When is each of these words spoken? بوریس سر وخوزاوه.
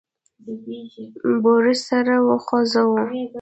بوریس 1.41 1.79
سر 1.87 2.05
وخوزاوه. 2.27 3.03